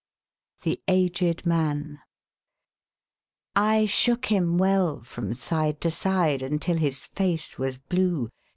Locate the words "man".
1.45-1.99